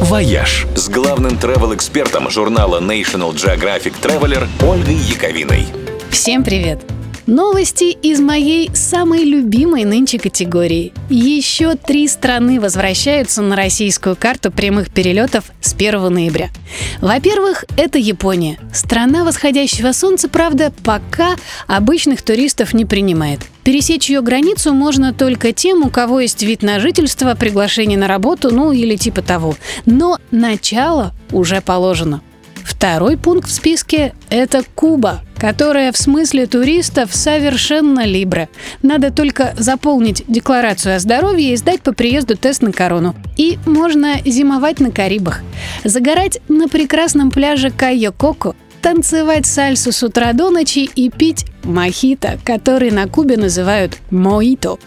[0.00, 5.66] «Вояж» с главным travel-экспертом журнала National Geographic Traveler Ольгой Яковиной.
[6.10, 6.80] Всем привет!
[7.30, 10.92] Новости из моей самой любимой нынче категории.
[11.08, 16.50] Еще три страны возвращаются на российскую карту прямых перелетов с 1 ноября.
[17.00, 18.58] Во-первых, это Япония.
[18.74, 21.36] Страна восходящего солнца, правда, пока
[21.68, 23.42] обычных туристов не принимает.
[23.62, 28.52] Пересечь ее границу можно только тем, у кого есть вид на жительство, приглашение на работу,
[28.52, 29.54] ну или типа того.
[29.86, 32.22] Но начало уже положено.
[32.80, 38.48] Второй пункт в списке– это Куба, которая в смысле туристов совершенно либра.
[38.80, 43.14] Надо только заполнить декларацию о здоровье и сдать по приезду тест на корону.
[43.36, 45.42] И можно зимовать на Карибах.
[45.84, 52.90] Загорать на прекрасном пляже Кайо-Коко танцевать сальсу с утра до ночи и пить мохито, который
[52.90, 54.78] на Кубе называют моито.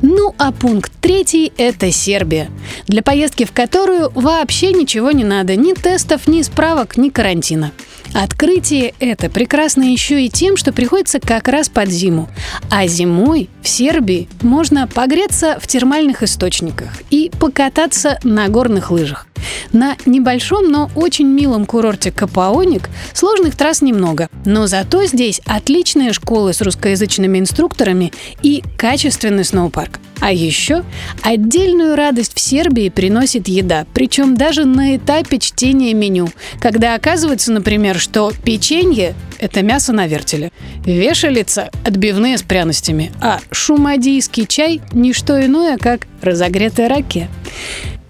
[0.00, 2.50] Ну а пункт третий– это Сербия,
[2.86, 7.72] для поездки в которую вообще ничего не надо, ни тестов, ни справок, ни карантина.
[8.14, 12.28] Открытие это прекрасно еще и тем, что приходится как раз под зиму.
[12.70, 19.26] А зимой в Сербии можно погреться в термальных источниках и покататься на горных лыжах.
[19.72, 26.52] На небольшом, но очень милом курорте Капаоник сложных трасс немного, но зато здесь отличные школы
[26.52, 29.98] с русскоязычными инструкторами и качественный сноупарк.
[30.20, 30.84] А еще
[31.22, 36.28] отдельную радость в Сербии приносит еда, причем даже на этапе чтения меню,
[36.60, 40.52] когда оказывается, например, что печенье– это мясо на вертеле,
[40.84, 47.28] вешалица– отбивные с пряностями, а шумадийский чай– не что иное, как разогретая раке.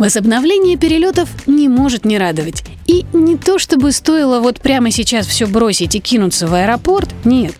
[0.02, 2.64] Возобновление перелетов не может не радовать.
[2.88, 7.54] И не то чтобы стоило вот прямо сейчас все бросить и кинуться в аэропорт, нет.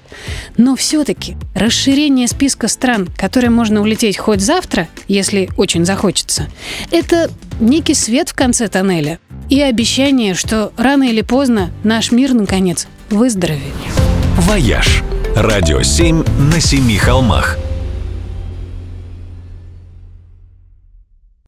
[0.57, 6.49] Но все-таки расширение списка стран, которые можно улететь хоть завтра, если очень захочется,
[6.91, 12.89] это некий свет в конце тоннеля и обещание, что рано или поздно наш мир, наконец,
[13.09, 13.63] выздоровеет.
[14.37, 15.05] «Вояж»–
[15.37, 17.57] радио 7 на семи холмах–